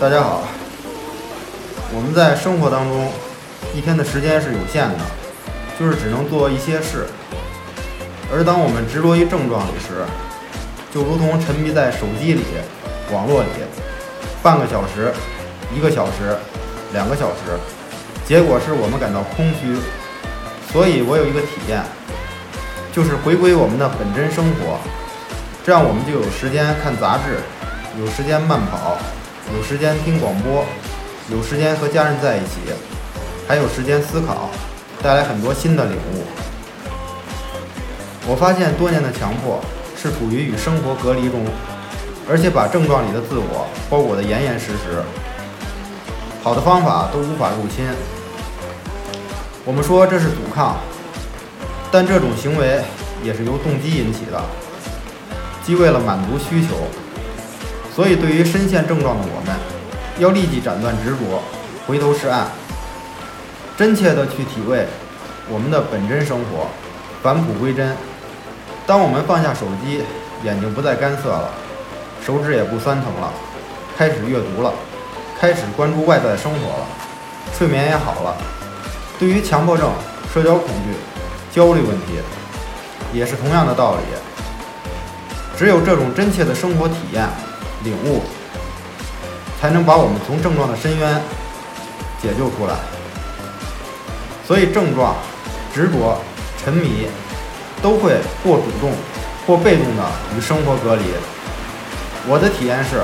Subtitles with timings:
[0.00, 0.42] 大家好，
[1.94, 3.08] 我们在生活当中，
[3.72, 4.98] 一天的时间是有限的，
[5.78, 7.06] 就是只能做一些事。
[8.30, 10.04] 而当我们执着于症状里时，
[10.92, 12.42] 就如同沉迷在手机里、
[13.12, 13.48] 网络里，
[14.42, 15.14] 半个小时、
[15.72, 16.36] 一个小时、
[16.92, 17.54] 两个小时，
[18.26, 19.78] 结果是我们感到空虚。
[20.72, 21.80] 所以我有一个体验，
[22.92, 24.76] 就是回归我们的本真生活，
[25.64, 27.38] 这样我们就有时间看杂志，
[27.96, 28.98] 有时间慢跑，
[29.52, 30.64] 有时间听广播，
[31.30, 32.72] 有时间和家人在一起，
[33.46, 34.48] 还有时间思考，
[35.02, 36.24] 带来很多新的领悟。
[38.26, 39.60] 我发现多年的强迫
[39.96, 41.44] 是处于与生活隔离中，
[42.28, 45.02] 而且把症状里的自我包裹得严严实实，
[46.42, 47.84] 好的方法都无法入侵。
[49.66, 50.76] 我们说这是阻抗，
[51.92, 52.82] 但这种行为
[53.22, 54.42] 也是由动机引起的，
[55.62, 56.88] 即为了满足需求。
[57.94, 59.54] 所以，对于深陷症状的我们，
[60.18, 61.40] 要立即斩断执着，
[61.86, 62.46] 回头是岸，
[63.76, 64.84] 真切地去体味
[65.48, 66.66] 我们的本真生活，
[67.22, 67.96] 返璞归真。
[68.84, 70.02] 当我们放下手机，
[70.42, 71.50] 眼睛不再干涩了，
[72.26, 73.32] 手指也不酸疼了，
[73.96, 74.72] 开始阅读了，
[75.38, 76.86] 开始关注外在生活了，
[77.56, 78.36] 睡眠也好了。
[79.20, 79.88] 对于强迫症、
[80.34, 80.96] 社交恐惧、
[81.52, 82.18] 焦虑问题，
[83.12, 84.00] 也是同样的道理。
[85.56, 87.24] 只有这种真切的生活体验、
[87.84, 88.22] 领悟，
[89.60, 91.22] 才能把我们从症状的深渊
[92.20, 92.74] 解救出来。
[94.46, 95.14] 所以，症状、
[95.72, 96.18] 执着、
[96.62, 97.06] 沉迷，
[97.80, 98.90] 都会或主动
[99.46, 100.02] 或被动的
[100.36, 101.02] 与生活隔离。
[102.26, 103.02] 我的体验是，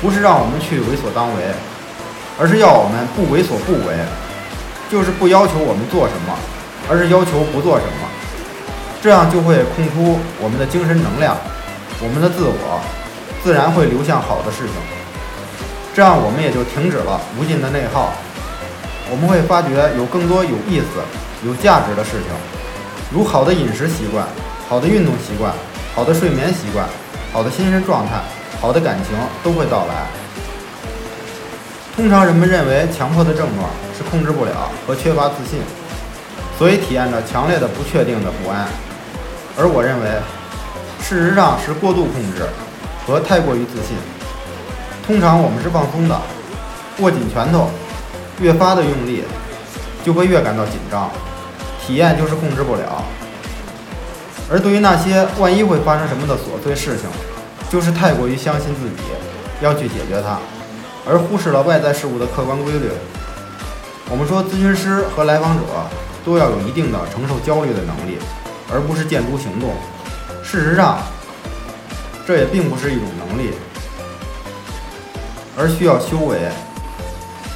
[0.00, 1.42] 不是让我们去为所当为，
[2.38, 3.94] 而是要我们不为所不为。
[4.90, 6.34] 就是不要求我们做什么，
[6.88, 8.08] 而是要求不做什么，
[9.02, 11.36] 这样就会空出我们的精神能量，
[12.00, 12.80] 我们的自我
[13.42, 14.74] 自然会流向好的事情，
[15.94, 18.12] 这样我们也就停止了无尽的内耗。
[19.10, 21.00] 我们会发觉有更多有意思、
[21.46, 22.28] 有价值的事情，
[23.10, 24.26] 如好的饮食习惯、
[24.68, 25.52] 好的运动习惯、
[25.94, 26.86] 好的睡眠习惯、
[27.32, 28.20] 好的精神状态、
[28.60, 30.06] 好的感情都会到来。
[31.96, 35.58] 通常人们认为强迫的症状是控制不了和缺乏自信，
[36.58, 38.68] 所以体验着强烈的不确定的不安。
[39.56, 40.06] 而我认为，
[41.02, 42.46] 事实上是过度控制
[43.08, 43.96] 和太过于自信。
[45.06, 46.20] 通常我们是放松的，
[46.98, 47.70] 握紧拳头，
[48.38, 49.24] 越发的用力，
[50.04, 51.10] 就会越感到紧张，
[51.80, 53.02] 体验就是控制不了。
[54.50, 57.08] 而对于那些万一会发生什么的琐碎事情，
[57.70, 59.02] 就是太过于相信自己，
[59.62, 60.38] 要去解决它。
[61.08, 62.90] 而忽视了外在事物的客观规律。
[64.10, 65.62] 我们说，咨询师和来访者
[66.24, 68.18] 都要有一定的承受焦虑的能力，
[68.70, 69.70] 而不是见诸行动。
[70.42, 70.98] 事实上，
[72.28, 73.52] 这也并不是一种能力，
[75.56, 76.36] 而需要修为。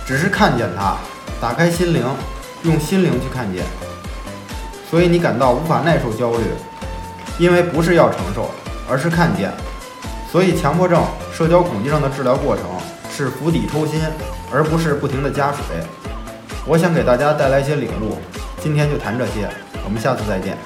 [0.06, 0.96] 只是看见它，
[1.38, 2.02] 打开心灵，
[2.62, 3.62] 用心灵去看见。
[4.90, 6.44] 所以你感到无法耐受焦虑，
[7.38, 8.50] 因为不是要承受，
[8.88, 9.52] 而是看见。
[10.30, 11.04] 所以，强迫症、
[11.34, 12.64] 社交恐惧症的治疗过程。
[13.14, 14.00] 是釜底抽薪，
[14.50, 15.60] 而不是不停的加水。
[16.64, 18.16] 我想给大家带来一些领悟，
[18.58, 19.50] 今天就谈这些，
[19.84, 20.56] 我们下次再见。